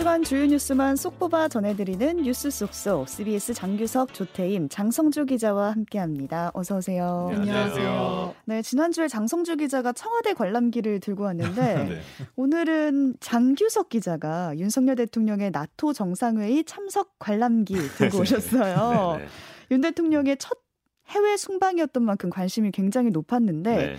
[0.00, 6.50] 주간 주요 뉴스만 쏙 뽑아 전해드리는 뉴스 쏙쏙 CBS 장규석, 조태임, 장성주 기자와 함께합니다.
[6.54, 7.26] 어서 오세요.
[7.30, 8.34] 네, 안녕하세요.
[8.46, 12.00] 네, 지난주에 장성주 기자가 청와대 관람기를 들고 왔는데 네.
[12.36, 19.18] 오늘은 장규석 기자가 윤석열 대통령의 나토 정상회의 참석 관람기 들고 오셨어요.
[19.18, 19.28] 네, 네.
[19.70, 20.60] 윤 대통령의 첫
[21.08, 23.96] 해외 순방이었던 만큼 관심이 굉장히 높았는데 네.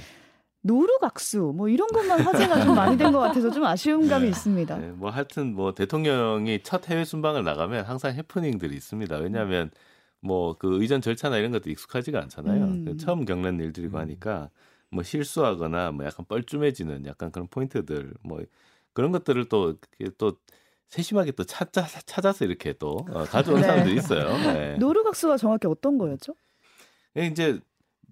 [0.64, 4.78] 노루각수 뭐 이런 것만 화제가 좀 많이 된 것 같아서 좀 아쉬운 감이 있습니다.
[4.78, 9.18] 네, 뭐 하여튼 뭐 대통령이 첫 해외 순방을 나가면 항상 해프닝들이 있습니다.
[9.18, 9.72] 왜냐하면
[10.22, 12.64] 뭐 그 의전 절차나 이런 것도 익숙하지가 않잖아요.
[12.64, 12.86] 음.
[12.86, 14.50] 그 처음 겪는 일들이고 하니까
[14.92, 18.42] 뭐 실수하거나 뭐 약간 뻘쭘해지는 약간 그런 포인트들 뭐
[18.94, 20.34] 그런 것들을 또 이렇게 또
[20.90, 23.68] 세심하게 또 찾아 찾아서 이렇게 또 어, 가져온 네.
[23.68, 24.28] 사람들이 있어요.
[24.54, 24.76] 네.
[24.78, 26.36] 노루각수가 정확히 어떤 거였죠?
[27.18, 27.60] 예, 이제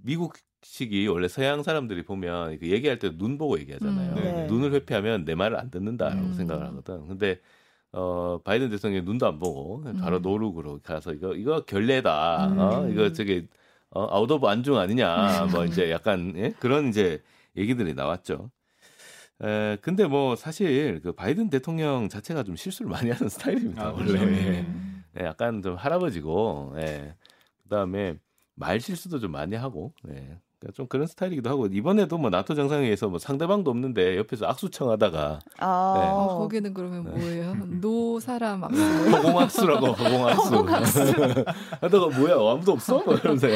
[0.01, 4.11] 미국 식이 원래 서양 사람들이 보면 그 얘기할 때 눈 보고 얘기하잖아요.
[4.11, 4.47] 음, 네.
[4.47, 6.33] 눈을 회피하면 내 말을 안 듣는다라고 음.
[6.33, 7.07] 생각을 하거든.
[7.07, 7.39] 근데
[7.91, 10.21] 어 바이든 대통령이 눈도 안 보고 바로 음.
[10.21, 12.53] no look으로 가서 이거 이거 결례다.
[12.57, 12.91] 어 음.
[12.91, 13.47] 이거 저기
[13.89, 15.47] 어 out of 안중 아니냐.
[15.61, 16.51] 뭐 이제 약간 예?
[16.59, 17.21] 그런 이제
[17.57, 18.51] 얘기들이 나왔죠.
[19.41, 23.87] 에 근데 뭐 사실 그 바이든 대통령 자체가 좀 실수를 많이 하는 스타일입니다.
[23.87, 24.19] 아, 원래.
[24.61, 25.03] 음.
[25.19, 27.15] 예, 약간 좀 할아버지고, 예.
[27.63, 28.17] 그 다음에
[28.53, 30.37] 말 실수도 좀 많이 하고, 예.
[30.59, 35.39] 그러니까 좀 그런 스타일이기도 하고, 이번에도 뭐 나토 정상회의에서 뭐 상대방도 없는데 옆에서 악수청 하다가
[35.59, 36.07] 아, 네.
[36.09, 37.11] 어, 거기는 그러면 네.
[37.11, 37.55] 뭐예요?
[37.79, 38.79] 노 사람 악수.
[39.15, 41.13] 허공악수라고, 허공악수.
[41.81, 43.01] 하다가 뭐야, 아무도 없어?
[43.03, 43.47] 뭐 이러면서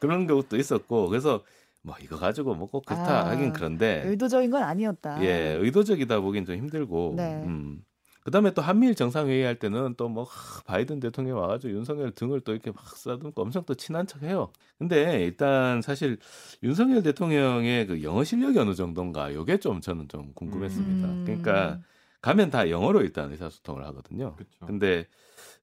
[0.00, 1.42] 그런 것도 있었고, 그래서
[1.82, 5.22] 뭐 이거 가지고 뭐 꼭 그렇다 아, 하긴 그런데, 의도적인 건 아니었다.
[5.22, 7.42] 예, 의도적이다 보긴 좀 힘들고, 네.
[7.44, 7.78] 음.
[8.24, 10.26] 그다음에 또 한미일 정상회의 할 때는 또 뭐
[10.66, 14.52] 바이든 대통령 와가지고 윤석열 등을 또 이렇게 막 싸듬고 엄청 또 친한 척해요.
[14.78, 16.18] 근데 일단 사실
[16.62, 21.08] 윤석열 대통령의 그 영어 실력이 어느 정도인가 요게 좀 저는 좀 궁금했습니다.
[21.08, 21.24] 음.
[21.24, 21.80] 그러니까
[22.20, 24.34] 가면 다 영어로 일단 의사소통을 하거든요.
[24.36, 24.66] 그렇죠.
[24.66, 25.06] 근데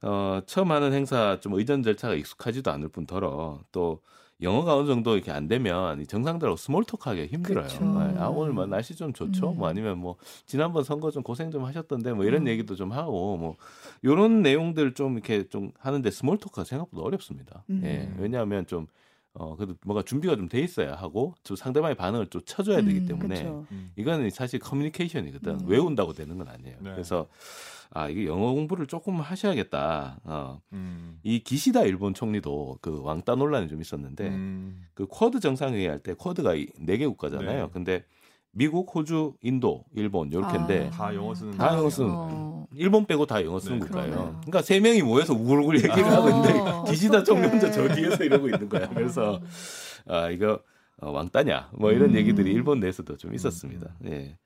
[0.01, 4.01] 어 처음 하는 행사 좀 의전 절차가 익숙하지도 않을 뿐더러 또
[4.41, 7.66] 영어가 어느 정도 이렇게 안 되면 이 정상들하고 스몰톡하기 힘들어요.
[7.67, 7.83] 그쵸.
[7.83, 9.51] 네, 아 오늘 뭐 날씨 좀 좋죠.
[9.51, 9.57] 음.
[9.57, 12.47] 뭐 아니면 뭐 지난번 선거 좀 고생 좀 하셨던데 뭐 이런 음.
[12.47, 13.57] 얘기도 좀 하고 뭐
[14.05, 17.63] 요런 내용들 좀 이렇게 좀 하는데 스몰토크가 생각보다 어렵습니다.
[17.69, 17.81] 음.
[17.83, 18.09] 예.
[18.17, 18.88] 왜냐하면 좀
[19.34, 23.06] 어, 그래도 뭔가 준비가 좀 돼 있어야 하고 좀 상대방의 반응을 좀 쳐줘야 되기 음,
[23.06, 23.41] 때문에.
[23.72, 23.91] 음.
[23.95, 25.59] 이거는 사실 커뮤니케이션이거든.
[25.62, 25.67] 음.
[25.67, 26.78] 외운다고 되는 건 아니에요.
[26.81, 26.91] 네.
[26.91, 27.28] 그래서
[27.91, 30.19] 아 이게 영어 공부를 조금 하셔야겠다.
[30.23, 30.62] 어.
[30.73, 31.19] 음.
[31.23, 34.85] 이 기시다 일본 총리도 그 왕따 논란이 좀 있었는데 음.
[34.94, 37.66] 그 쿼드 정상회의 할 때 쿼드가 네 개 국가잖아요.
[37.66, 37.69] 네.
[37.72, 38.03] 근데
[38.51, 40.89] 미국, 호주, 인도, 일본 요렇게인데 아.
[40.89, 41.89] 다 영어 쓰는 다 영어.
[41.89, 42.67] 쓰는 어.
[42.75, 44.11] 일본 빼고 다 영어 쓰는 네, 국가예요.
[44.11, 44.35] 그러네요.
[44.41, 46.15] 그러니까 세 명이 모여서 우글우글 얘기를 아.
[46.17, 46.83] 하고 있는데 어.
[46.83, 47.87] 기시다 총리 혼자 어떡해.
[47.89, 48.89] 저 뒤에서 이러고 있는 거야.
[48.89, 49.39] 그래서
[50.07, 50.59] 아 이거
[51.01, 52.15] 어, 왕따냐 뭐 이런 음.
[52.15, 53.95] 얘기들이 일본 내에서도 좀 있었습니다.
[54.05, 54.37] 예.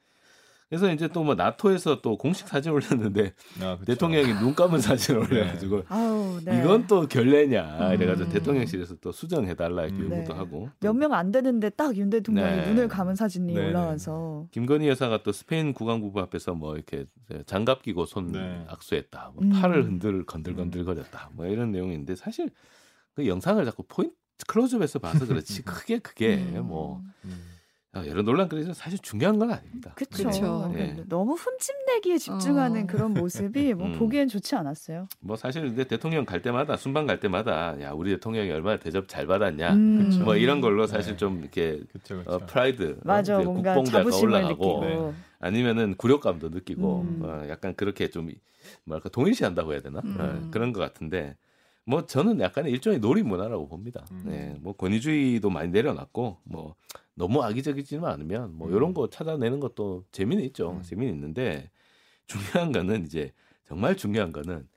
[0.69, 3.77] 그래서 이제 또 뭐 나토에서 또 공식 사진 올렸는데 아.
[3.85, 6.59] 대통령이 눈 감은 사진을 올려가지고 아우, 네.
[6.59, 8.33] 이건 또 결례냐 이래가지고 음.
[8.33, 10.11] 대통령실에서 또 수정해달라 이렇게 음.
[10.11, 10.37] 요구도 네.
[10.39, 12.67] 하고 몇 명 안 되는데 딱 윤 대통령이 네.
[12.67, 17.05] 눈을 감은 사진이 네, 올라와서 김건희 여사가 또 스페인 국왕부부 앞에서 뭐 이렇게
[17.45, 18.65] 장갑 끼고 손 네.
[18.67, 19.49] 악수했다, 뭐 음.
[19.51, 22.49] 팔을 흔들 건들건들거렸다, 뭐 이런 내용인데 사실
[23.15, 24.13] 그 영상을 자꾸 포인트
[24.47, 26.67] 클로즈업해서 봐서 그렇지 크게 그게 음.
[26.67, 27.52] 뭐 음.
[27.95, 29.93] 아, 여러 논란거리지만 사실 중요한 건 아닙니다.
[29.95, 30.95] 그러니까 예.
[31.07, 32.87] 너무 흠집내기에 집중하는 어.
[32.87, 33.99] 그런 모습이 뭐 음.
[33.99, 35.07] 보기엔 좋지 않았어요.
[35.19, 39.27] 뭐 사실 근데 대통령 갈 때마다 순방 갈 때마다 야 우리 대통령이 얼마나 대접 잘
[39.27, 40.21] 받았냐, 음.
[40.25, 41.17] 뭐 이런 걸로 사실 네.
[41.17, 42.31] 좀 이렇게 그쵸 그쵸.
[42.31, 45.13] 어, 프라이드, 맞아, 어, 뭔가 자부심을 올라가고 느끼고.
[45.39, 47.19] 아니면은 굴욕감도 느끼고 음.
[47.21, 48.31] 어, 약간 그렇게 좀
[48.85, 50.17] 뭐랄까 동일시한다고 해야 되나 음.
[50.19, 51.35] 어, 그런 것 같은데
[51.85, 54.03] 뭐 저는 약간의 일종의 놀이 문화라고 봅니다.
[54.11, 54.23] 음.
[54.25, 56.75] 네, 뭐 권위주의도 많이 내려놨고 뭐
[57.15, 58.75] 너무 악의적이지만 않으면 뭐 음.
[58.75, 60.71] 이런 거 찾아내는 것도 재미는 있죠.
[60.71, 60.81] 음.
[60.81, 61.69] 재미는 있는데
[62.27, 63.31] 중요한 거는 이제
[63.65, 64.67] 정말 중요한 거는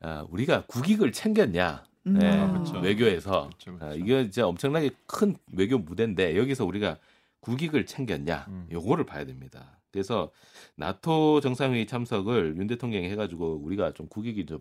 [0.00, 2.18] 아, 우리가 국익을 챙겼냐 음.
[2.18, 2.78] 네, 아, 그쵸.
[2.80, 3.84] 외교에서 그쵸, 그쵸.
[3.84, 6.98] 아, 이게 이제 엄청나게 큰 외교 무대인데 여기서 우리가
[7.40, 8.68] 국익을 챙겼냐 음.
[8.72, 9.78] 요거를 봐야 됩니다.
[9.90, 10.30] 그래서
[10.76, 14.58] 나토 정상회의 참석을 윤 대통령이 해가지고 우리가 좀 국익이 좀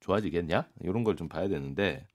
[0.00, 2.06] 좋아지겠냐 이런 걸 좀 봐야 되는데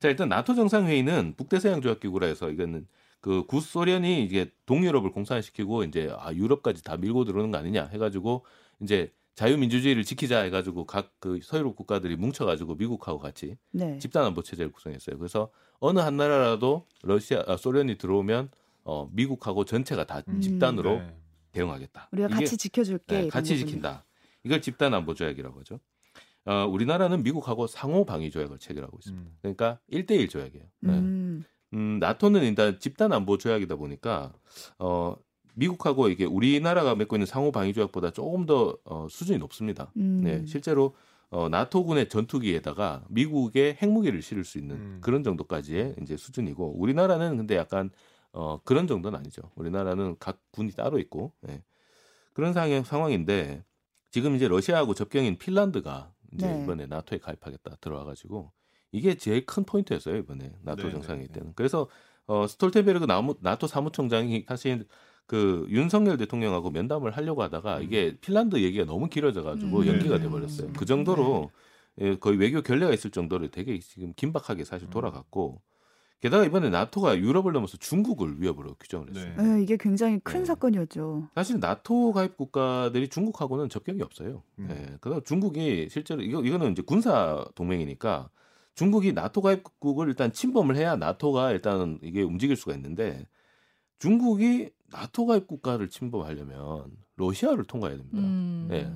[0.00, 2.86] 자 일단 나토 정상회의는 북대서양 조약기구라 해서 이거는
[3.20, 8.44] 그 구소련이 이게 동유럽을 공산시키고 이제 아 유럽까지 다 밀고 들어오는 거 아니냐 해가지고
[8.80, 13.98] 이제 자유민주주의를 지키자 해가지고 각 그 서유럽 국가들이 뭉쳐가지고 미국하고 같이 네.
[13.98, 15.18] 집단 안보 체제를 구성했어요.
[15.18, 15.50] 그래서
[15.80, 18.50] 어느 한 나라라도 러시아 아, 소련이 들어오면
[18.84, 20.40] 어 미국하고 전체가 다 음.
[20.40, 21.14] 집단으로 네.
[21.52, 22.08] 대응하겠다.
[22.12, 23.22] 우리가 이게- 같이 지켜줄게.
[23.22, 23.66] 네, 같이 부분이.
[23.66, 24.04] 지킨다.
[24.44, 25.78] 이걸 집단 안보 조약이라고 하죠.
[26.46, 29.28] 어, 우리나라는 미국하고 상호 방위 조약을 체결하고 있습니다.
[29.30, 29.36] 음.
[29.42, 30.64] 그러니까 1대1 조약이에요.
[30.80, 30.92] 네.
[30.94, 31.44] 음.
[31.74, 34.32] 음, 나토는 일단 집단 안보 조약이다 보니까
[34.78, 35.16] 어
[35.54, 39.92] 미국하고 이게 우리나라가 맺고 있는 상호 방위 조약보다 조금 더 어, 수준이 높습니다.
[39.96, 40.20] 음.
[40.22, 40.94] 네, 실제로
[41.30, 44.98] 어, 나토군의 전투기에다가 미국의 핵무기를 실을 수 있는 음.
[45.00, 47.90] 그런 정도까지의 이제 수준이고 우리나라는 근데 약간
[48.32, 49.42] 어, 그런 정도는 아니죠.
[49.54, 51.62] 우리나라는 각 군이 따로 있고 예.
[52.32, 53.64] 그런 상황, 상황인데
[54.10, 56.62] 지금 이제 러시아하고 접경인 핀란드가 이제 네.
[56.62, 58.52] 이번에 나토에 가입하겠다 들어와가지고
[58.92, 61.52] 이게 제일 큰 포인트였어요 이번에 나토 네, 정상회의 네, 때는.
[61.54, 61.88] 그래서
[62.26, 64.86] 어, 스톨텐베르그 나무, 나토 사무총장이 사실
[65.26, 67.82] 그 윤석열 대통령하고 면담을 하려고 하다가 음.
[67.82, 69.86] 이게 핀란드 얘기가 너무 길어져가지고 음.
[69.86, 70.24] 연기가 네, 네.
[70.24, 70.72] 돼버렸어요.
[70.76, 71.50] 그 정도로
[72.00, 74.90] 예, 거의 외교 결례가 있을 정도로 되게 지금 긴박하게 사실 음.
[74.90, 75.60] 돌아갔고
[76.20, 79.34] 게다가 이번에 나토가 유럽을 넘어서 중국을 위협으로 규정을 했어요.
[79.36, 79.58] 네.
[79.58, 80.44] 에, 이게 굉장히 큰 네.
[80.44, 81.28] 사건이었죠.
[81.34, 84.42] 사실 나토 가입 국가들이 중국하고는 접경이 없어요.
[84.58, 84.68] 음.
[84.70, 84.98] 예.
[85.00, 88.28] 그래서 중국이 실제로 이거 이거는 이제 군사 동맹이니까
[88.80, 93.26] 중국이 나토 가입국을 일단 침범을 해야 나토가 일단은 이게 움직일 수가 있는데
[93.98, 96.86] 중국이 나토 가입 국가를 침범하려면
[97.16, 98.18] 러시아를 통과해야 됩니다.
[98.20, 98.68] 음.
[98.70, 98.90] 네.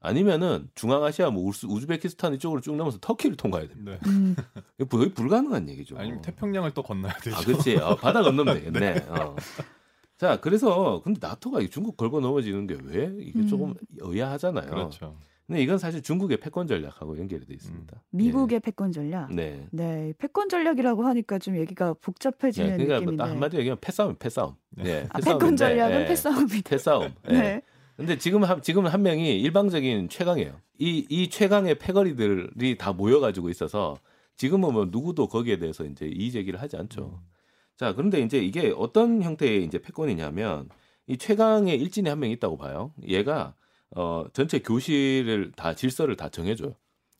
[0.00, 3.92] 아니면은 중앙아시아 뭐 우스, 우즈베키스탄 이쪽으로 쭉 넘어서 터키를 통과해야 됩니다.
[3.92, 4.10] 네.
[4.10, 4.36] 음,
[4.78, 5.96] 이거 거의 불가능한 얘기죠.
[5.96, 7.34] 아니면 태평양을 또 건너야 되죠.
[7.34, 7.76] 아, 그렇지.
[7.76, 9.06] 어, 바다 건너면 되겠네.
[9.08, 9.34] 어.
[10.18, 13.46] 자, 그래서 근데 나토가 이 중국 걸고 넘어지는 게 왜 이게 음.
[13.46, 14.66] 조금 의아하잖아요.
[14.68, 15.16] 그렇죠.
[15.52, 18.02] 근데 이건 사실 중국의 패권 전략하고 연결이 돼 있습니다.
[18.10, 19.30] 미국의 패권 전략.
[19.32, 19.34] 예.
[19.34, 19.66] 네.
[19.70, 23.16] 네, 패권 전략이라고 하니까 좀 얘기가 네, 복잡해지는 그러니까 느낌인데.
[23.16, 24.54] 뭐딱 한마디로 얘기하면 패싸움, 패싸움.
[24.70, 24.82] 네.
[24.84, 25.06] 네.
[25.10, 26.70] 아, 패권 전략은 패싸움이다.
[26.70, 27.12] 패싸움.
[27.28, 27.32] 예.
[27.32, 27.62] 네.
[27.96, 30.58] 근데 지금 한 지금 한 명이 일방적인 최강이에요.
[30.78, 33.96] 이 이 최강의 패거리들이 다 모여가지고 있어서
[34.36, 37.20] 지금은 뭐 누구도 거기에 대해서 이제 이의 제기를 하지 않죠.
[37.22, 37.28] 음.
[37.76, 40.68] 자, 그런데 이제 이게 어떤 형태의 이제 패권이냐면
[41.06, 42.92] 이 최강의 일진이 한명 있다고 봐요.
[43.06, 43.54] 얘가
[43.94, 46.74] 어 전체 교실을 다 질서를 다 정해줘요.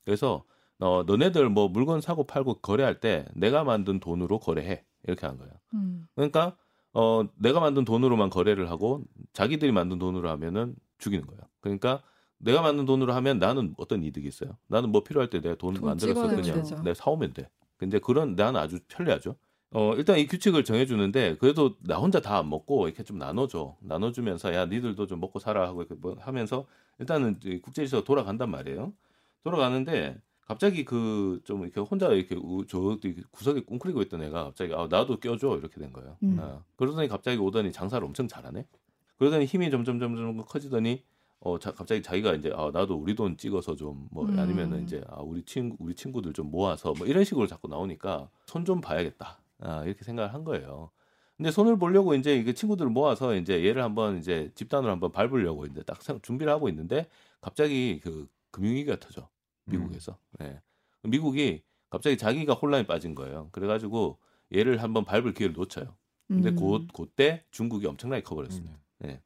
[0.05, 0.45] 그래서
[0.79, 5.53] 어 너네들 뭐 물건 사고 팔고 거래할 때 내가 만든 돈으로 거래해 이렇게 한 거예요.
[5.75, 6.07] 음.
[6.15, 6.57] 그러니까
[6.93, 9.03] 어 내가 만든 돈으로만 거래를 하고
[9.33, 11.41] 자기들이 만든 돈으로 하면은 죽이는 거예요.
[11.61, 12.03] 그러니까
[12.39, 14.57] 내가 만든 돈으로 하면 나는 어떤 이득이 있어요?
[14.67, 16.77] 나는 뭐 필요할 때 내가 돈 돈 만들어서 찍어내면 그냥 되죠.
[16.83, 17.49] 내가 사오면 돼.
[17.77, 19.37] 근데 그런 나는 아주 편리하죠.
[19.75, 23.77] 어 일단 이 규칙을 정해주는데 그래도 나 혼자 다 안 먹고 이렇게 좀 나눠줘.
[23.81, 26.67] 나눠주면서 야 니들도 좀 먹고 살아 하고 이렇게 뭐 하면서
[26.99, 28.93] 일단은 이제 국제질서 돌아간단 말이에요.
[29.45, 32.99] 돌아가는데 갑자기 그 좀 이렇게 혼자 이렇게 우- 저
[33.31, 36.17] 구석에 웅크리고 있던 애가 갑자기 아 나도 껴줘 이렇게 된 거예요.
[36.23, 36.37] 음.
[36.41, 38.67] 아, 그러더니 갑자기 오더니 장사를 엄청 잘하네.
[39.19, 41.03] 그러더니 힘이 점점 점점 커지더니
[41.41, 44.39] 어 자, 갑자기 자기가 이제 아 나도 우리 돈 찍어서 좀 뭐 음.
[44.39, 48.65] 아니면은 이제 아 우리 친구 우리 친구들 좀 모아서 뭐 이런 식으로 자꾸 나오니까 손
[48.65, 49.39] 좀 봐야겠다.
[49.65, 50.91] 아 이렇게 생각을 한 거예요.
[51.37, 55.83] 근데 손을 보려고 이제 이게 친구들을 모아서 이제 얘를 한번 이제 집단으로 한번 밟으려고 이제
[55.83, 57.09] 딱 생- 준비를 하고 있는데
[57.41, 59.29] 갑자기 그 금융위기가 터져
[59.65, 60.19] 미국에서.
[60.43, 60.61] 예.
[61.05, 63.49] 미국이 갑자기 자기가 혼란에 빠진 거예요.
[63.53, 64.19] 그래가지고
[64.55, 65.97] 얘를 한번 밟을 기회를 놓쳐요.
[66.29, 66.57] 근데 음.
[66.57, 68.79] 곧 그때 중국이 엄청나게 커버렸습니다.
[69.05, 69.19] 음.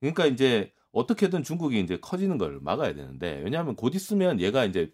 [0.00, 4.92] 그러니까 이제 어떻게든 중국이 이제 커지는 걸 막아야 되는데 왜냐하면 곧 있으면 얘가 이제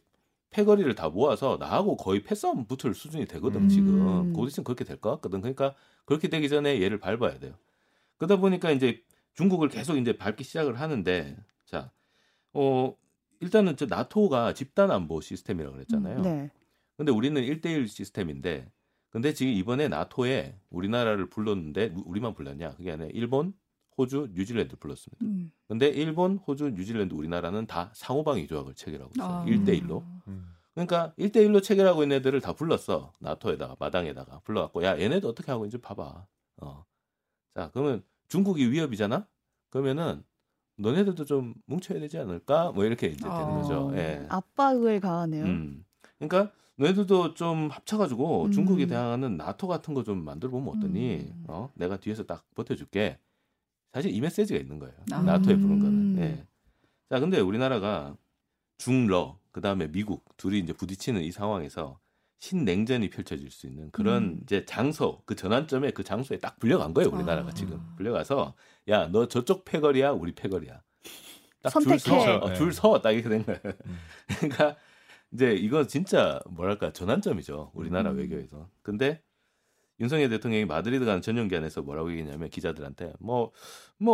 [0.51, 3.69] 패거리를 다 모아서 나하고 거의 패싸움 붙을 수준이 되거든 음.
[3.69, 4.33] 지금.
[4.33, 7.55] 곧 있으면 그렇게 될 것 같거든 그러니까 그렇게 되기 전에 얘를 밟아야 돼요.
[8.17, 9.03] 그러다 보니까 이제
[9.35, 11.91] 중국을 계속 이제 밟기 시작을 하는데 자
[12.55, 12.97] 어
[13.41, 16.23] 일단은 저 나토가 집단 안보 시스템이라고 그랬잖아요.
[16.23, 16.51] 네.
[16.97, 18.73] 근데 우리는 1대1 시스템인데
[19.11, 22.71] 근데 지금 이번에 나토에 우리나라를 불렀는데 우- 우리만 불렀냐?
[22.77, 23.53] 그게 아니라 일본
[23.99, 25.51] 호주 뉴질랜드 불렀습니다 음.
[25.69, 29.29] 근데 일본, 호주, 뉴질랜드, 우리나라는 다 상호방위 조약을 체결하고 있어요.
[29.29, 29.45] 아.
[29.47, 30.03] 일 1대1로.
[30.29, 30.53] 음.
[30.75, 33.13] 그러니까 1대1로 체결하고 있는 애들을 다 불렀어.
[33.21, 34.41] 나토에다가, 마당에다가.
[34.45, 36.27] 불러갖고, 야, 얘네도 어떻게 하고 있는지 봐봐.
[36.59, 36.85] 어.
[37.55, 39.27] 자, 그러면 중국이 위협이잖아?
[39.71, 40.23] 그러면은,
[40.79, 42.73] 너네들도 좀 뭉쳐야 되지 않을까?
[42.73, 43.63] 뭐 이렇게 이제 되는 아.
[43.63, 43.91] 거죠.
[43.97, 44.27] 예.
[44.29, 45.45] 압박을 가하네요.
[45.47, 45.85] 음.
[46.19, 48.53] 그러니까, 너희들도 좀 합쳐가지고 음.
[48.53, 51.15] 중국에 대항하는 나토 같은 거 좀 만들어 보면 어떠니?
[51.33, 51.45] 음.
[51.49, 51.71] 어?
[51.75, 53.19] 내가 뒤에서 딱 버텨줄게.
[53.97, 54.95] 사실 이 메시지가 있는 거예요.
[55.11, 55.23] 아.
[55.23, 55.95] 나토에 부른 거는.
[55.95, 56.17] 음.
[56.19, 56.47] 예.
[57.09, 58.15] 자, 근데 우리나라가
[58.77, 61.99] 중러, 그 다음에 미국 둘이 이제 부딪히는 이 상황에서
[62.39, 64.41] 신냉전이 펼쳐질 수 있는 그런 음.
[64.43, 67.55] 이제 장소, 그 전환점에 그 장소에 딱 불려간 거예요, 우리나라가 아.
[67.55, 67.81] 지금.
[67.97, 68.53] 불려가서,
[68.89, 70.83] 야, 너 저쪽 패거리야, 우리 패거리야.
[71.63, 71.97] 딱 선택해.
[71.97, 72.55] 줄 서, 어, 네.
[72.55, 73.61] 줄 서, 딱 이렇게 된 거예요.
[73.65, 73.99] 음.
[74.41, 74.77] 그러니까
[75.33, 78.19] 이제 이거 진짜 뭐랄까 전환점이죠, 우리나라 음.
[78.19, 78.69] 외교에서.
[78.83, 79.23] 근데
[80.01, 83.51] 윤석열 대통령이 마드리드 가는 전용 기한에서 뭐라고 얘기했냐면 기자들한테 뭐뭐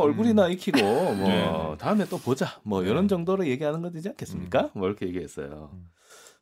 [0.02, 1.76] 얼굴이나 익히고 뭐 네.
[1.78, 2.90] 다음에 또 보자 뭐 네.
[2.90, 4.70] 이런 정도로 얘기하는 거 되지 않겠습니까?
[4.74, 5.70] 뭐 이렇게 얘기했어요.
[5.72, 5.86] 음.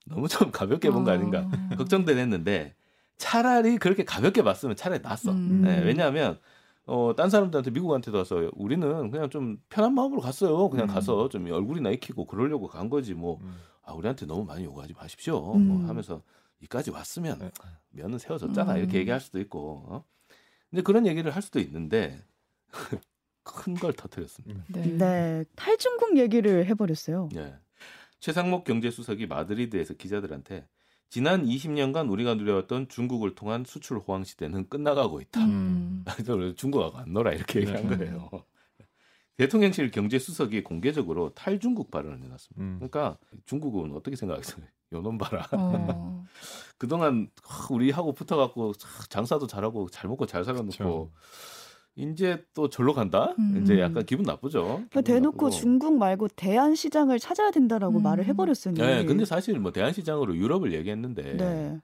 [0.07, 1.75] 너무 좀 가볍게 본 거 아닌가 아.
[1.77, 2.75] 걱정들 했는데
[3.17, 5.31] 차라리 그렇게 가볍게 봤으면 차라리 낫어.
[5.33, 5.63] 음.
[5.65, 6.39] 네, 왜냐하면
[6.87, 10.69] 어, 딴 사람들한테 미국한테도 와서 우리는 그냥 좀 편한 마음으로 갔어요.
[10.69, 10.93] 그냥 음.
[10.95, 13.55] 가서 좀 얼굴이나 익히고 그러려고 간 거지 뭐 음.
[13.85, 15.55] 아, 우리한테 너무 많이 요구하지 마십시오.
[15.55, 15.69] 음.
[15.69, 16.23] 뭐 하면서
[16.61, 17.51] 이까지 왔으면 네.
[17.91, 18.75] 면은 세워졌잖아.
[18.75, 18.79] 음.
[18.79, 19.85] 이렇게 얘기할 수도 있고.
[19.89, 20.05] 어?
[20.71, 22.23] 근데 그런 얘기를 할 수도 있는데
[23.43, 24.65] 큰 걸 터뜨렸습니다.
[24.69, 24.83] 네.
[24.97, 25.45] 네.
[25.57, 27.31] 탈중국 얘기를 해버렸어요.
[27.35, 27.55] 예.
[28.21, 30.69] 최상목 경제수석이 마드리드에서 기자들한테
[31.09, 35.41] 지난 20년간 우리가 누려왔던 중국을 통한 수출 호황 시대는 끝나가고 있다.
[35.45, 36.05] 음.
[36.07, 37.97] 그래서 중국하고 안 놀아 이렇게 얘기한 네.
[37.97, 38.31] 거예요.
[39.39, 42.63] 대통령실 경제수석이 공개적으로 탈중국 발언을 해놨습니다.
[42.63, 42.77] 음.
[42.77, 44.65] 그러니까 중국은 어떻게 생각했어요?
[44.93, 45.47] 요놈 봐라.
[45.53, 46.25] 어.
[46.79, 47.29] 그동안
[47.71, 48.73] 우리하고 붙어갖고
[49.09, 51.11] 장사도 잘하고 잘 먹고 잘 살아놓고.
[51.97, 53.35] 이제 또 절로 간다?
[53.39, 53.61] 음.
[53.61, 54.63] 이제 약간 기분 나쁘죠.
[54.65, 55.51] 그러니까 기분 대놓고 나쁘고.
[55.51, 58.03] 중국 말고 대안 시장을 찾아야 된다라고 음.
[58.03, 58.79] 말을 해버렸으니.
[58.79, 61.81] 네, 근데 사실 뭐 대안 시장으로 유럽을 얘기했는데 네.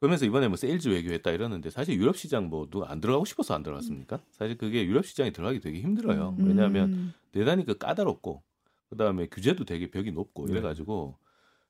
[0.00, 3.62] 그러면서 이번에 뭐 세일즈 외교했다 이러는데 사실 유럽 시장 뭐 누가 안 들어가고 싶어서 안
[3.62, 4.20] 들어갔습니까?
[4.32, 6.36] 사실 그게 유럽 시장에 들어가기 되게 힘들어요.
[6.38, 6.48] 음.
[6.48, 7.14] 왜냐하면 음.
[7.32, 8.42] 대단히 그 까다롭고
[8.90, 10.52] 그다음에 규제도 되게 벽이 높고 네.
[10.52, 11.16] 이래가지고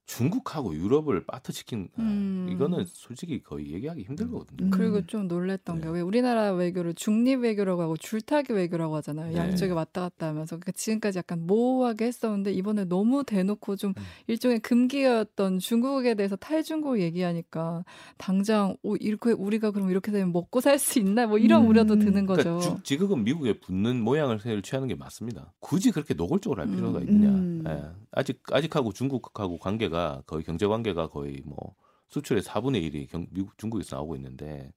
[0.07, 2.49] 중국하고 유럽을 빠트시킨 아, 음.
[2.51, 4.67] 이거는 솔직히 거의 얘기하기 힘든 거거든요.
[4.67, 4.71] 음.
[4.71, 5.83] 그리고 좀 놀랬던 네.
[5.83, 9.33] 게왜 우리나라 외교를 중립 외교라고 하고 줄타기 외교라고 하잖아요.
[9.33, 9.37] 네.
[9.39, 14.03] 양쪽에 왔다 갔다 하면서 그러니까 지금까지 약간 모호하게 했었는데 이번에 너무 대놓고 좀 음.
[14.27, 17.85] 일종의 금기였던 중국에 대해서 탈중국 얘기하니까
[18.19, 21.69] 당장 오 이렇게 우리가 그럼 이렇게 되면 먹고 살 수 있나 뭐 이런 음.
[21.69, 22.43] 우려도 드는 거죠.
[22.59, 25.53] 그러니까 주- 지금은 미국에 붙는 모양을 취하는 게 맞습니다.
[25.61, 27.03] 굳이 그렇게 노골적으로 할 필요가 음.
[27.09, 27.29] 있느냐?
[27.29, 27.65] 음.
[27.69, 27.83] 예.
[28.13, 31.75] 아직 아직하고 중국하고 관계가 거의 경제 관계가 거의 뭐
[32.09, 34.73] 수출의 4분의 1이 경, 미국 중국에서 나오고 있는데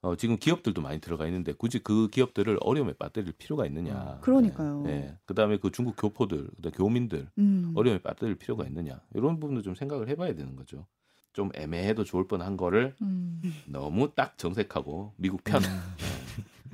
[0.00, 4.18] 어, 지금 기업들도 많이 들어가 있는데 굳이 그 기업들을 어려움에 빠뜨릴 필요가 있느냐?
[4.20, 4.82] 그러니까요.
[4.88, 4.90] 예.
[4.90, 5.16] 예.
[5.26, 7.72] 그다음에 그 중국 교포들, 그다음 교민들 음.
[7.76, 9.00] 어려움에 빠뜨릴 필요가 있느냐?
[9.14, 10.86] 이런 부분도 좀 생각을 해봐야 되는 거죠.
[11.32, 13.40] 좀 애매해도 좋을 뻔한 거를 음.
[13.66, 15.80] 너무 딱 정색하고 미국 편 음.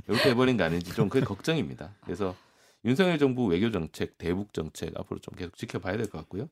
[0.08, 1.94] 이렇게 해버린 거 아닌지 좀 그게 걱정입니다.
[2.04, 2.34] 그래서
[2.86, 6.48] 윤석열 정부 외교 정책, 대북 정책 앞으로 좀 계속 지켜봐야 될 것 같고요.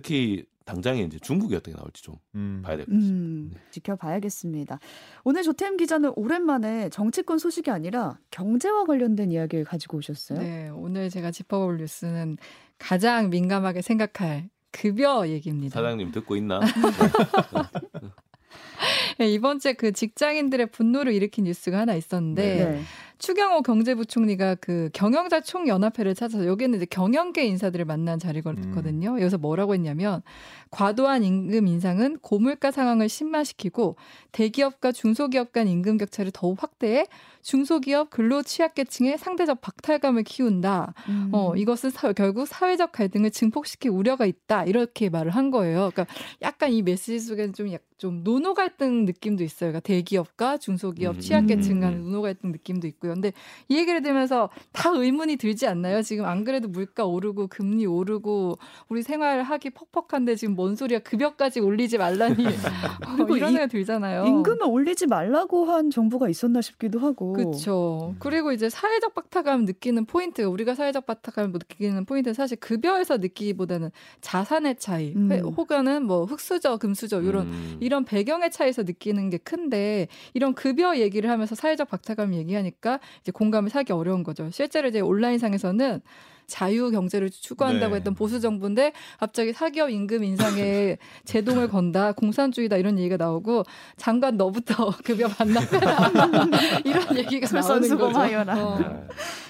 [0.00, 2.60] 특히 당장에 이제 중국이 어떻게 나올지 좀 음.
[2.62, 3.56] 봐야 될 것 같습니다.
[3.56, 4.78] 음, 지켜봐야겠습니다.
[5.24, 10.38] 오늘 조태임 기자는 오랜만에 정치권 소식이 아니라 경제와 관련된 이야기를 가지고 오셨어요.
[10.38, 12.36] 네, 오늘 제가 짚어볼 뉴스는
[12.78, 15.80] 가장 민감하게 생각할 급여 얘기입니다.
[15.80, 16.60] 사장님 듣고 있나?
[19.18, 22.82] 네, 이번 주에 그 직장인들의 분노를 일으킨 뉴스가 하나 있었는데 네.
[23.18, 29.18] 추경호 경제부총리가 그 경영자 총연합회를 찾아서 여기는 이제 경영계 인사들을 만난 자리거든요.
[29.20, 30.22] 여기서 뭐라고 했냐면
[30.70, 33.96] 과도한 임금 인상은 고물가 상황을 심화시키고
[34.32, 37.06] 대기업과 중소기업 간 임금 격차를 더욱 확대해
[37.42, 40.94] 중소기업 근로 취약계층의 상대적 박탈감을 키운다.
[41.08, 41.28] 음.
[41.32, 44.64] 어, 이것은 사- 결국 사회적 갈등을 증폭시킬 우려가 있다.
[44.64, 45.90] 이렇게 말을 한 거예요.
[45.94, 46.06] 그러니까
[46.42, 49.70] 약간 이 메시지 속에는 좀, 약, 좀 노노 갈등 느낌도 있어요.
[49.70, 51.20] 그러니까 대기업과 중소기업, 음.
[51.20, 52.02] 취약계층 간 음.
[52.02, 53.14] 노노 갈등 느낌도 있고 요.
[53.14, 53.32] 근데
[53.68, 56.02] 이 얘기를 들으면서 다 의문이 들지 않나요?
[56.02, 58.58] 지금 안 그래도 물가 오르고 금리 오르고
[58.88, 60.98] 우리 생활하기 퍽퍽한데 지금 뭔 소리야?
[61.00, 62.44] 급여까지 올리지 말라니.
[63.06, 64.26] 어, 그리고 이런 이- 생각 들잖아요.
[64.26, 67.32] 임금을 올리지 말라고 한 정부가 있었나 싶기도 하고.
[67.32, 68.10] 그렇죠.
[68.12, 68.16] 음.
[68.18, 74.76] 그리고 이제 사회적 박탈감 느끼는 포인트, 우리가 사회적 박탈감을 느끼는 포인트는 사실 급여에서 느끼기보다는 자산의
[74.78, 75.30] 차이, 음.
[75.32, 77.76] 회- 혹은 뭐 흑수저, 금수저 이런 음.
[77.80, 83.70] 이런 배경의 차이에서 느끼는 게 큰데 이런 급여 얘기를 하면서 사회적 박탈감 얘기하니까 이제 공감을
[83.70, 84.48] 사기 어려운 거죠.
[84.50, 86.00] 실제로 이제 온라인상에서는
[86.46, 87.96] 자유 경제를 추구한다고 네.
[87.96, 93.64] 했던 보수 정부인데 갑자기 사기업 임금 인상에 제동을 건다 공산주의다 이런 얘기가 나오고
[93.96, 96.12] 장관 너부터 급여 반납해라
[96.84, 97.98] 이런 얘기가 나오는 거죠.
[97.98, 98.64] 솔선수범하여라.
[98.64, 99.06] 어.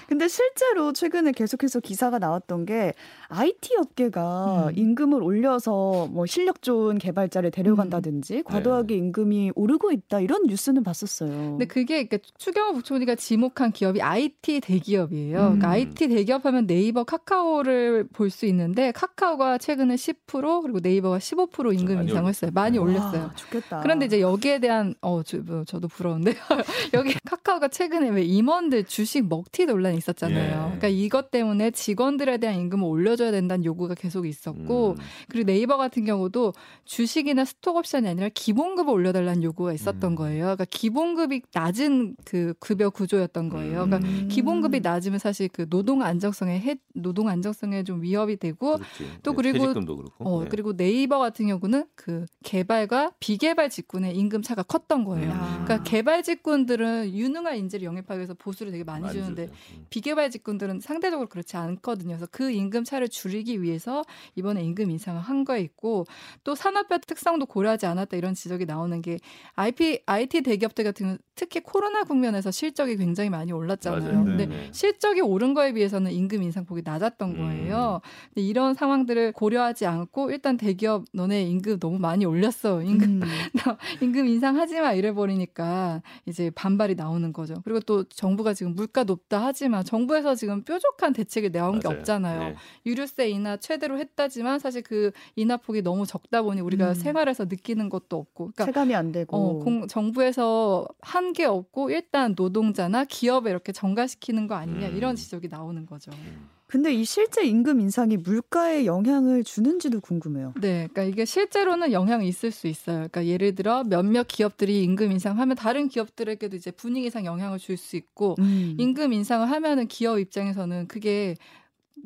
[0.07, 0.17] 네.
[0.17, 2.93] 근데 실제로 최근에 계속해서 기사가 나왔던 게
[3.29, 4.77] IT 업계가 음.
[4.77, 11.29] 임금을 올려서 뭐 실력 좋은 개발자를 데려간다든지 과도하게 임금이 오르고 있다 이런 뉴스는 봤었어요.
[11.29, 15.37] 근데 그게 그러니까 추경호 부총리가 지목한 기업이 IT 대기업이에요.
[15.39, 15.43] 음.
[15.43, 21.79] 그러니까 IT 대기업 하면 네이버, 카카오를 볼 수 있는데 카카오가 최근에 10% 그리고 네이버가 15%
[21.79, 22.51] 임금 인상을 했어요.
[22.53, 23.31] 많이 와, 올렸어요.
[23.35, 23.79] 좋겠다.
[23.81, 26.35] 그런데 이제 여기에 대한 어 저, 뭐, 저도 부러운데요.
[26.93, 30.45] 여기 카카오가 최근에 왜 임원들 주식 먹튀 논란이 있었잖아요.
[30.47, 30.57] 예.
[30.77, 34.95] 그러니까 이것 때문에 직원들에 대한 임금을 올려줘야 된다는 요구가 계속 있었고 음.
[35.29, 36.53] 그리고 네이버 같은 경우도
[36.85, 40.15] 주식이나 스톡옵션이 아니라 기본급을 올려달라는 요구가 있었던 음.
[40.15, 40.41] 거예요.
[40.43, 43.85] 그러니까 기본급이 낮은 그 급여 구조였던 거예요.
[43.85, 44.27] 그러니까 음.
[44.29, 49.11] 기본급이 낮으면 사실 그 노동 안정성에 해, 노동 안정성에 좀 위협이 되고 그렇지.
[49.23, 50.13] 또 네, 그리고- 퇴직금도 그렇고.
[50.29, 50.49] 어 네.
[50.49, 55.31] 그리고 네이버 같은 경우는 그 개발과 비개발 직군의 임금 차가 컸던 거예요.
[55.33, 55.63] 아.
[55.65, 59.55] 그러니까 개발 직군들은 유능한 인재를 영입하기 위해서 보수를 되게 많이, 많이 주는데 주죠.
[59.87, 59.89] 음.
[59.89, 62.15] 비개발 직군들은 상대적으로 그렇지 않거든요.
[62.15, 64.03] 그래서 그 임금 차를 줄이기 위해서
[64.35, 66.05] 이번에 임금 인상을 한 거에 있고
[66.43, 69.19] 또 산업별 특성도 고려하지 않았다 이런 지적이 나오는 게
[69.55, 74.01] IP, IT 대기업들 같은 특히 코로나 국면에서 실적이 굉장히 많이 올랐잖아요.
[74.01, 74.25] 맞아요.
[74.25, 74.69] 근데 네.
[74.71, 77.37] 실적이 오른 거에 비해서는 임금 인상폭이 낮았던 음.
[77.37, 78.01] 거예요.
[78.33, 82.81] 근데 이런 상황들을 고려하지 않고 일단 대기업 너네 임금 너무 많이 올렸어.
[82.81, 83.21] 임금 음.
[84.01, 87.61] 임금 인상하지 마 이래 버리니까 이제 반발이 나오는 거죠.
[87.63, 91.99] 그리고 또 정부가 지금 물가 높다 하지만 정부에서 지금 뾰족한 대책이 나온 게 맞아요.
[91.99, 92.39] 없잖아요.
[92.39, 92.55] 네.
[92.87, 96.93] 유류세 인하 최대로 했다지만 사실 그 인하폭이 너무 적다 보니 우리가 음.
[96.95, 99.37] 생활에서 느끼는 것도 없고 그러니까 체감이 안 되고.
[99.37, 104.95] 어, 공, 정부에서 한게 없고 일단 노동자나 기업에 이렇게 전가시키는 거 아니냐 음.
[104.97, 106.11] 이런 지적이 나오는 거죠.
[106.13, 106.49] 음.
[106.67, 110.53] 근데 이 실제 임금 인상이 물가에 영향을 주는지도 궁금해요.
[110.59, 112.97] 네, 그러니까 이게 실제로는 영향이 있을 수 있어요.
[112.97, 118.35] 그러니까 예를 들어 몇몇 기업들이 임금 인상하면 다른 기업들에게도 이제 분위기상 영향을 줄 수 있고
[118.39, 118.75] 음.
[118.77, 121.35] 임금 인상을 하면은 기업 입장에서는 그게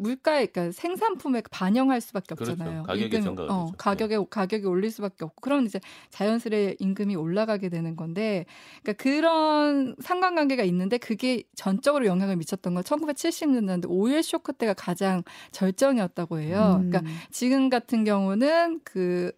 [0.01, 2.53] 물가에 그러니까 생산품에 반영할 수밖에 그렇죠.
[2.53, 2.83] 없잖아요.
[2.83, 3.71] 가격에 임금, 전가가 어, 되죠.
[3.71, 3.77] 네.
[3.77, 5.79] 가격에 가격이 올릴 수밖에 없고 그러면 이제
[6.09, 8.45] 자연스레 임금이 올라가게 되는 건데
[8.83, 16.39] 그러니까 그런 상관관계가 있는데 그게 전적으로 영향을 미쳤던 건 1970년대 오일 쇼크 때가 가장 절정이었다고
[16.39, 16.79] 해요.
[16.81, 16.89] 음.
[16.89, 19.31] 그러니까 지금 같은 경우는 그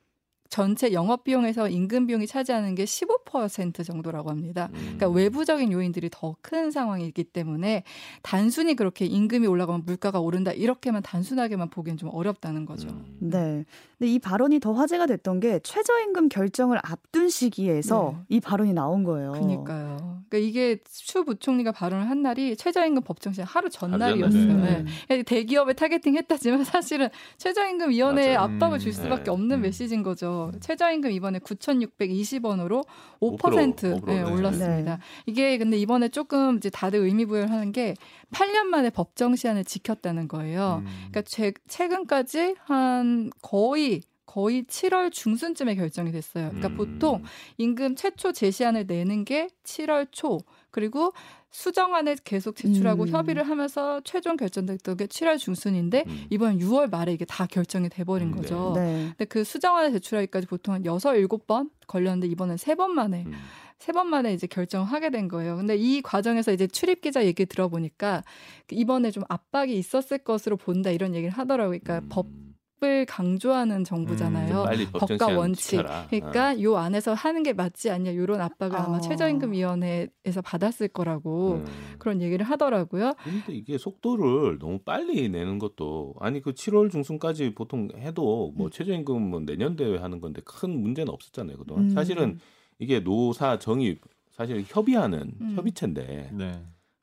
[0.54, 4.70] 전체 영업 비용에서 임금 비용이 차지하는 게 15% 정도라고 합니다.
[4.74, 4.80] 음.
[4.98, 7.84] 그러니까 외부적인 요인들이 더 큰 상황이기 때문에
[8.22, 12.90] 단순히 그렇게 임금이 올라가면 물가가 오른다 이렇게만 단순하게만 보기엔 좀 어렵다는 거죠.
[12.90, 13.18] 음.
[13.20, 13.66] 네.
[13.98, 19.32] 근데 이 발언이 더 화제가 됐던 게 최저임금 결정을 앞둔 시기에서 이 발언이 나온 거예요.
[19.34, 19.40] 네.
[19.40, 20.13] 그러니까요.
[20.34, 24.62] 그러니까 이게 추 부총리가 발언을 한 날이 최저임금 법정 시한 하루 전날이었어요.
[24.62, 24.86] 네.
[25.08, 28.56] 그러니까 대기업에 타겟팅했다지만 사실은 최저임금 위원회에 맞아요.
[28.56, 29.32] 압박을 음, 줄 수밖에 네.
[29.32, 29.62] 없는 음.
[29.62, 30.52] 메시지인 거죠.
[30.60, 32.84] 최저임금 이번에 9,620원으로
[33.22, 34.32] 5% 5% 네, 네.
[34.32, 34.98] 올랐습니다.
[35.28, 37.94] 이게 근데 이번에 조금 이제 다들 의미 부여를 하는 게
[38.32, 40.82] 8년 만에 법정 시한을 지켰다는 거예요.
[40.84, 40.88] 음.
[41.12, 44.02] 그러니까 최, 최근까지 한 거의
[44.34, 46.50] 거의 7월 중순쯤에 결정이 됐어요.
[46.50, 46.76] 그러니까 음.
[46.76, 47.24] 보통
[47.60, 50.40] 임금 최초 제시안을 내는 게 7월 초
[50.72, 51.14] 그리고
[51.52, 53.10] 수정안을 계속 제출하고 음.
[53.10, 56.26] 협의를 하면서 최종 결정됐던 게 7월 중순인데 음.
[56.32, 58.74] 이번 6월 말에 이게 다 결정이 돼버린 음, 거죠.
[58.76, 59.10] 네.
[59.10, 63.34] 근데 그 수정안을 제출하기까지 보통 한 6, 7번 걸렸는데 이번엔 3번 만에 음.
[63.78, 65.58] 세번 만에 이제 결정을 하게 된 거예요.
[65.58, 68.24] 근데 이 과정에서 이제 출입 기자 얘기 들어보니까
[68.72, 71.78] 이번에 좀 압박이 있었을 것으로 본다 이런 얘기를 하더라고요.
[71.84, 72.10] 그러니까 음.
[72.10, 72.43] 법
[72.84, 74.66] 을 강조하는 정부잖아요.
[74.92, 75.70] 법정 법과 원칙.
[75.70, 76.06] 지켜라.
[76.10, 79.00] 그러니까 요 안에서 하는 게 맞지 않냐 이런 압박을 아마 어.
[79.00, 80.94] 최저임금위원회에서 받았을 어.
[80.94, 81.66] 거라고 음.
[81.98, 83.14] 그런 얘기를 하더라고요.
[83.24, 88.58] 근데 이게 속도를 너무 빨리 내는 것도 아니 그 7월 중순까지 보통 해도 음.
[88.58, 91.90] 뭐 최저임금 뭐 내년 대회 하는 건데 큰 문제는 없었잖아요 그동안 음.
[91.92, 92.40] 사실은
[92.80, 93.98] 이게 노사 정의
[94.32, 95.54] 사실 협의하는 음.
[95.56, 96.52] 협의체인데 네.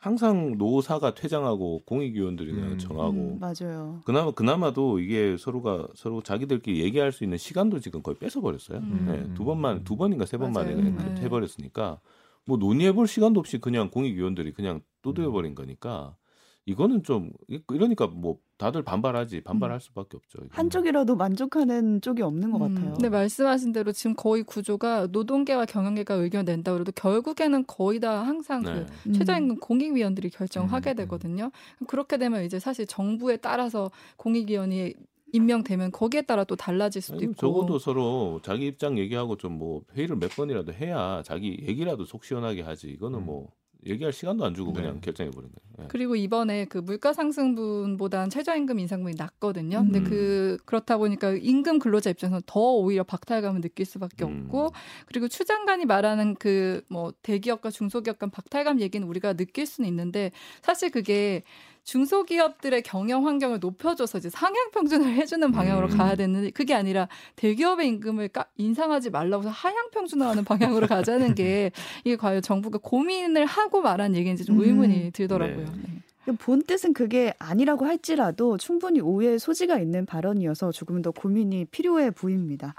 [0.01, 2.79] 항상 노사가 퇴장하고 공익위원들이 그냥 음.
[2.79, 4.01] 정하고 음, 맞아요.
[4.07, 8.79] 그나마 그나마도 이게 서로가 서로 자기들끼리 얘기할 수 있는 시간도 지금 거의 뺏어 버렸어요.
[8.79, 9.05] 음.
[9.07, 10.83] 네, 두 번만 두 번인가 세 번 만에 맞아요.
[10.95, 11.21] 그냥 네.
[11.21, 12.01] 해버렸으니까
[12.47, 15.33] 뭐 논의해 볼 시간도 없이 그냥 공익위원들이 그냥 두드려 음.
[15.35, 16.17] 버린 거니까
[16.66, 20.37] 이거는 좀 이- 이러니까 뭐 다들 반발하지 반발할 수밖에 없죠.
[20.38, 20.51] 이거는.
[20.53, 22.92] 한쪽이라도 만족하는 쪽이 없는 것 음, 같아요.
[22.94, 28.62] 근데 말씀하신 대로 지금 거의 구조가 노동계와 경영계가 의견 낸다 그래도 결국에는 거의 다 항상
[28.62, 28.75] 네.
[28.75, 29.12] 그 음.
[29.14, 30.96] 최저임금 공익위원들이 결정하게 음, 음.
[30.96, 31.51] 되거든요.
[31.88, 34.94] 그렇게 되면 이제 사실 정부에 따라서 공익위원이
[35.33, 37.35] 임명되면 거기에 따라 또 달라질 수도 아니, 있고.
[37.37, 42.62] 적어도 서로 자기 입장 얘기하고 좀 뭐 회의를 몇 번이라도 해야 자기 얘기라도 속 시원하게
[42.62, 42.88] 하지.
[42.90, 43.27] 이거는 음.
[43.27, 43.49] 뭐
[43.87, 44.83] 얘기할 시간도 안 주고 네.
[44.83, 45.61] 그냥 결정해 버린 거예요.
[45.79, 45.85] 네.
[45.88, 49.79] 그리고 이번에 그 물가 상승분보단 최저임금 인상분이 낮거든요.
[49.85, 50.05] 근데 음.
[50.05, 54.45] 그 그렇다 보니까 임금 근로자 입장에서는 더 오히려 박탈감을 느낄 수밖에 음.
[54.45, 54.73] 없고
[55.07, 60.33] 그리고 추 장관이 말하는 그 뭐 대기업과 중소기업 간 박탈감 얘기는 우리가 느낄 수는 있는데
[60.62, 61.43] 사실 그게
[61.90, 65.96] 중소기업들의 경영 환경을 높여줘서 이제 상향 평준을 해주는 방향으로 음.
[65.96, 71.72] 가야 되는데 그게 아니라 대기업의 임금을 까, 인상하지 말라고 해서 하향 평준화하는 방향으로 가자는 게
[72.05, 74.64] 이게 과연 정부가 고민을 하고 말한 얘기인지 좀 음.
[74.64, 75.66] 의문이 들더라고요.
[75.66, 76.00] 네.
[76.26, 76.37] 네.
[76.38, 82.74] 본 뜻은 그게 아니라고 할지라도 충분히 오해의 소지가 있는 발언이어서 조금 더 고민이 필요해 보입니다.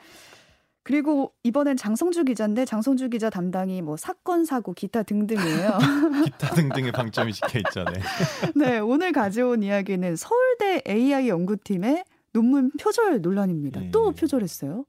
[0.84, 5.78] 그리고 이번엔 장성주 기자인데 장성주 기자 담당이 뭐 사건 사고 기타 등등이에요.
[6.26, 7.86] 기타 등등의 방점이 찍혀 있죠.
[7.86, 8.02] 네.
[8.56, 13.86] 네, 오늘 가져온 이야기는 서울대 AI 연구팀의 논문 표절 논란입니다.
[13.86, 13.92] 예.
[13.92, 14.86] 또 표절했어요?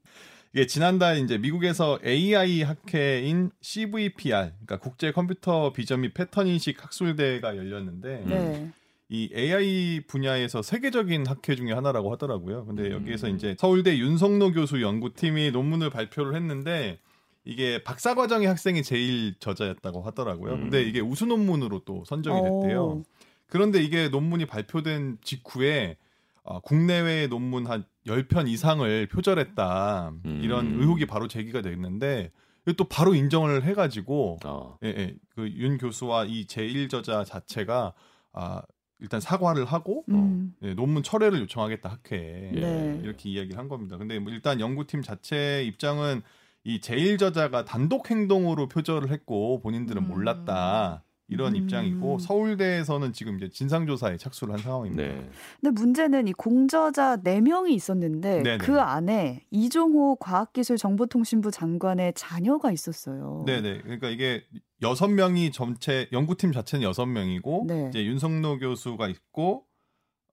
[0.53, 7.57] 이게 지난달 이제 미국에서 AI 학회인 CVPR, 그러니까 국제 컴퓨터 비전 및 패턴 인식 학술대회가
[7.57, 8.71] 열렸는데 네.
[9.13, 12.65] 이 AI 분야에서 세계적인 학회 중에 하나라고 하더라고요.
[12.65, 13.35] 근데 여기에서 음.
[13.35, 16.97] 이제 서울대 윤성노 교수 연구팀이 논문을 발표를 했는데
[17.45, 20.57] 이게 박사 과정의 학생이 제일 저자였다고 하더라고요.
[20.57, 20.87] 근데 음.
[20.87, 22.83] 이게 우수 논문으로 또 선정이 됐대요.
[22.83, 23.03] 어,
[23.45, 25.97] 그런데 이게 논문이 발표된 직후에
[26.41, 30.11] 어, 국내외 논문 한 10편 이상을 표절했다.
[30.25, 30.41] 음.
[30.43, 32.31] 이런 의혹이 바로 제기가 됐는데
[32.77, 34.77] 또 바로 인정을 해가지고 어.
[34.83, 35.15] 예, 예.
[35.35, 37.93] 그윤 교수와 이 제1저자 자체가
[38.31, 38.63] 아
[39.03, 40.55] 일단 사과를 하고 음.
[40.63, 42.59] 예, 논문 철회를 요청하겠다 학회에 예.
[42.59, 42.99] 네.
[43.03, 43.97] 이렇게 이야기를 한 겁니다.
[43.97, 46.21] 근데 뭐 일단 연구팀 자체 입장은
[46.63, 50.07] 이 제1저자가 단독 행동으로 표절을 했고 본인들은 음.
[50.07, 51.03] 몰랐다.
[51.29, 51.57] 이런 음.
[51.57, 55.03] 입장이고 서울대에서는 지금 이제 진상 조사에 착수를 한 상황입니다.
[55.03, 55.29] 네.
[55.59, 58.57] 근데 문제는 이 공저자 4명이 있었는데 네네.
[58.59, 63.43] 그 안에 이종호 과학기술정보통신부 장관의 자녀가 있었어요.
[63.45, 63.81] 네 네.
[63.81, 64.43] 그러니까 이게
[64.83, 67.87] 여섯 명이 전체 연구팀 자체는 여섯 명이고 네.
[67.89, 69.65] 이제 윤석노 교수가 있고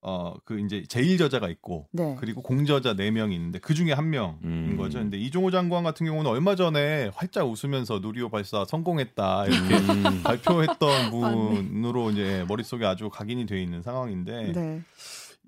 [0.01, 2.15] 어 그 이제 제1저자가 있고 네.
[2.19, 4.75] 그리고 공저자 네 명이 있는데 그 중에 한 명인 음.
[4.77, 4.99] 거죠.
[4.99, 10.23] 근데 이종호 장관 같은 경우는 얼마 전에 활짝 웃으면서 누리호 발사 성공했다 이렇게 음.
[10.23, 14.81] 발표했던 분으로 이제 머릿속에 아주 각인이 돼 있는 상황인데 네.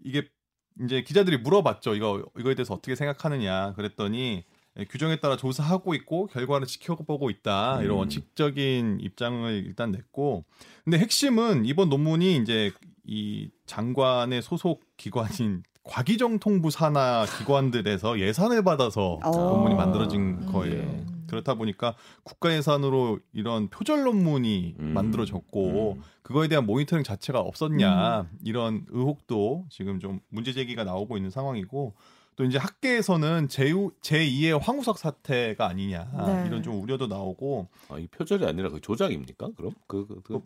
[0.04, 0.28] 이게
[0.84, 1.96] 이제 기자들이 물어봤죠.
[1.96, 3.74] 이거 이거에 대해서 어떻게 생각하느냐.
[3.74, 4.53] 그랬더니 예,
[4.90, 7.82] 규정에 따라 조사하고 있고 결과를 지켜보고 있다.
[7.82, 8.00] 이런 음.
[8.00, 10.46] 원칙적인 입장을 일단 냈고
[10.84, 12.72] 근데 핵심은 이번 논문이 이제
[13.06, 19.32] 이 장관의 소속 기관인 과기정통부 산하 기관들에서 예산을 받아서 어.
[19.32, 20.52] 논문이 만들어진 음.
[20.52, 20.76] 거예요.
[20.76, 21.06] 예.
[21.28, 24.94] 그렇다 보니까 국가 예산으로 이런 표절 논문이 음.
[24.94, 26.02] 만들어졌고 음.
[26.22, 31.96] 그거에 대한 모니터링 자체가 없었냐 이런 의혹도 지금 좀 문제 제기가 나오고 있는 상황이고
[32.36, 36.48] 또 이제 학계에서는 제2, 제2의 황우석 사태가 아니냐 네.
[36.48, 39.50] 이런 좀 우려도 나오고 아, 이 표절이 아니라 그 조작입니까?
[39.56, 40.42] 그럼 그, 그, 그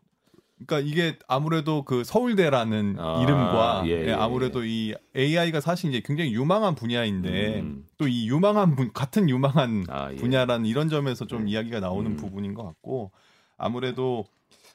[0.66, 6.02] 그러니까 이게 아무래도 그 서울대라는 아, 이름과 예, 예, 예, 아무래도 이 AI가 사실 이제
[6.04, 7.86] 굉장히 유망한 분야인데 음.
[7.98, 10.16] 또이 유망한 분 같은 유망한 아, 예.
[10.16, 11.52] 분야라는 이런 점에서 좀 네.
[11.52, 12.18] 이야기가 나오는 음.
[12.18, 13.12] 부분인 것 같고
[13.56, 14.26] 아무래도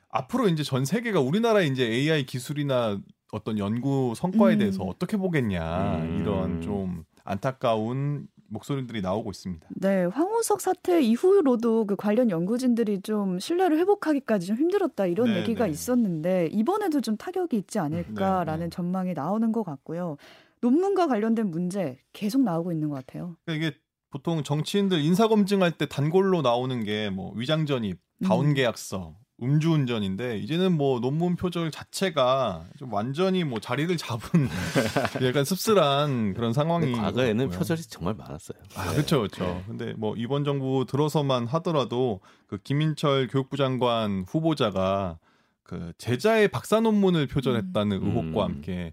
[0.08, 3.00] 앞으로 이제 전 세계가 우리나라의 이제 AI 기술이나
[3.32, 4.58] 어떤 연구 성과에 음.
[4.60, 6.18] 대해서 어떻게 보겠냐 음.
[6.20, 9.66] 이런 좀 안타까운 목소리들이 나오고 있습니다.
[9.76, 15.64] 네, 황우석 사태 이후로도 그 관련 연구진들이 좀 신뢰를 회복하기까지 좀 힘들었다 이런 네, 얘기가
[15.64, 15.70] 네.
[15.70, 18.70] 있었는데 이번에도 좀 타격이 있지 않을까라는 네, 네.
[18.70, 20.18] 전망이 나오는 것 같고요.
[20.60, 23.36] 논문과 관련된 문제 계속 나오고 있는 것 같아요.
[23.46, 23.76] 그러니까 이게
[24.10, 28.54] 보통 정치인들 인사 검증할 때 단골로 나오는 게 뭐 위장 전입, 다운 음.
[28.54, 34.48] 계약서, 음주운전인데 이제는 뭐 논문 표절 자체가 좀 완전히 뭐 자리를 잡은
[35.26, 37.50] 약간 씁쓸한 그런 상황이 과거에는.
[37.50, 38.58] 표절이 정말 많았어요.
[38.76, 38.92] 아, 네.
[38.94, 39.44] 그렇죠, 그렇죠.
[39.44, 39.64] 네.
[39.66, 45.18] 근데 뭐 이번 정부 들어서만 하더라도 그 김인철 교육부 장관 후보자가
[45.62, 48.06] 그 제자의 박사 논문을 표절했다는 음.
[48.06, 48.50] 의혹과 음.
[48.52, 48.92] 함께 이게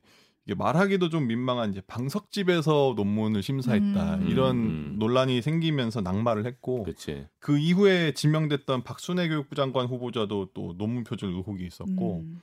[0.55, 4.27] 말하기도 좀 민망한 이제 방석집에서 논문을 심사했다 음.
[4.29, 4.95] 이런 음.
[4.99, 7.27] 논란이 생기면서 낙마를 했고 그렇지.
[7.39, 12.41] 그 이후에 지명됐던 박순애 교육부 장관 후보자도 또 논문 표절 의혹이 있었고 음.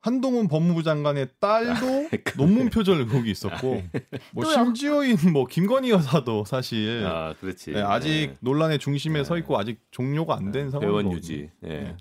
[0.00, 3.82] 한동훈 법무부 장관의 딸도 논문 표절 의혹이 있었고
[4.32, 4.52] 뭐 또요?
[4.54, 7.70] 심지어인 뭐 김건희 여사도 사실 아, 그렇지.
[7.70, 8.34] 네, 아직 네.
[8.40, 9.24] 논란의 중심에 네.
[9.24, 10.88] 서 있고 아직 종료가 안 된 상황.
[10.88, 11.50] 회원 유지.
[11.64, 11.68] 예.
[11.68, 11.96] 네.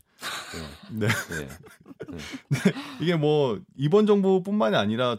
[0.91, 1.07] 네.
[1.07, 1.47] 네.
[2.09, 2.71] 네.
[3.01, 5.17] 이게 뭐 이번 정부뿐만이 아니라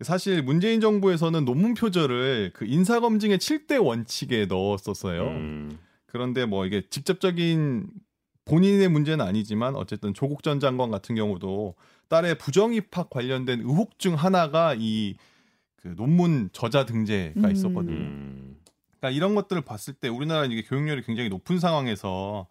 [0.00, 5.22] 사실 문재인 정부에서는 논문 표절을 그 인사 검증의 7대 원칙에 넣었었어요.
[5.22, 5.78] 음.
[6.06, 7.88] 그런데 뭐 이게 직접적인
[8.44, 11.74] 본인의 문제는 아니지만 어쨌든 조국 전 장관 같은 경우도
[12.08, 15.16] 딸의 부정 입학 관련된 의혹 중 하나가 이
[15.80, 17.52] 그 논문 저자 등재가 음.
[17.52, 17.96] 있었거든요.
[17.96, 18.56] 음.
[18.98, 22.48] 그러니까 이런 것들을 봤을 때 우리나라는 이게 교육열이 굉장히 높은 상황에서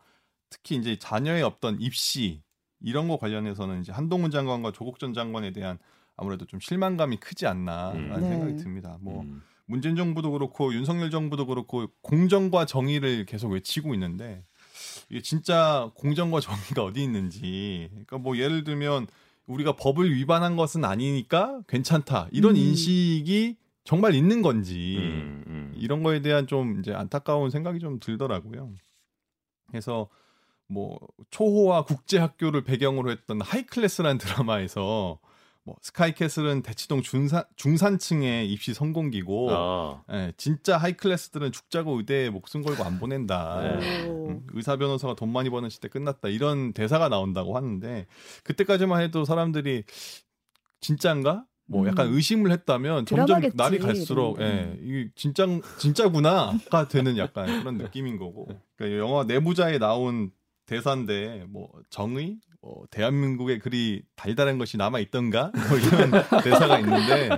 [0.50, 2.42] 특히 이제 자녀의 어떤 입시
[2.80, 5.80] 이런 거 관련해서는 이제 한동훈 장관과 조국 전 장관에 대한
[6.16, 8.22] 아무래도 좀 실망감이 크지 않나라는 음.
[8.22, 8.30] 네.
[8.30, 8.98] 생각이 듭니다.
[9.02, 9.42] 뭐 음.
[9.66, 14.44] 문재인 정부도 그렇고 윤석열 정부도 그렇고 공정과 정의를 계속 외치고 있는데
[15.10, 19.08] 이게 진짜 공정과 정의가 어디 있는지 그러니까 뭐 예를 들면
[19.46, 22.58] 우리가 법을 위반한 것은 아니니까 괜찮다 이런 음.
[22.58, 25.44] 인식이 정말 있는 건지 음.
[25.48, 25.74] 음.
[25.78, 28.74] 이런 거에 대한 좀 이제 안타까운 생각이 좀 들더라고요.
[29.68, 30.10] 그래서
[30.68, 31.00] 뭐
[31.32, 35.20] 초호와 국제 학교를 배경으로 했던 하이클래스라는 드라마에서
[35.64, 40.02] 뭐 스카이캐슬은 대치동 중산 중산층의 입시 성공기고 아.
[40.14, 43.62] 예, 진짜 하이클래스들은 죽자고 의대에 목숨 걸고 안 보낸다.
[43.62, 44.08] 네.
[44.08, 44.30] 오.
[44.30, 46.30] 음, 의사 변호사가 돈 많이 버는 시대 끝났다.
[46.30, 48.08] 이런 대사가 나온다고 하는데
[48.44, 49.84] 그때까지만 해도 사람들이
[50.80, 51.46] 진짠가?
[51.70, 52.14] 뭐 약간 음.
[52.14, 54.40] 의심을 했다면 점점 드라마겠지, 날이 갈수록.
[54.40, 55.46] 예, 이게 진짜
[55.80, 58.48] 진짜구나가 되는 약간 그런 느낌인 거고.
[58.78, 60.32] 그러니까 영화 내부자에 나온
[60.68, 66.12] 대사인데 뭐 정의 뭐 대한민국에 그리 달달한 것이 남아 있던가 뭐 이런
[66.44, 67.30] 대사가 있는데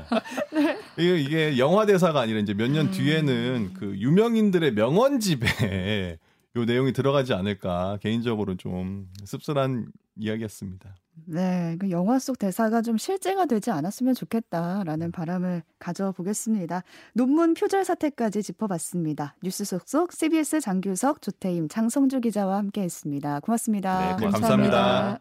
[0.97, 2.91] 이게, 이게 영화 대사가 아니라 이제 몇년 음.
[2.91, 6.17] 뒤에는 그 유명인들의 명언집에
[6.55, 10.95] 요 내용이 들어가지 않을까 개인적으로 좀 씁쓸한 이야기였습니다.
[11.25, 16.83] 네, 그 영화 속 대사가 좀 실제가 되지 않았으면 좋겠다라는 바람을 가져보겠습니다.
[17.13, 19.35] 논문 표절 사태까지 짚어봤습니다.
[19.43, 23.41] 뉴스 속속 CBS 장규석, 조태임, 장성주 기자와 함께했습니다.
[23.41, 24.17] 고맙습니다.
[24.17, 25.19] 네, 감사합니다.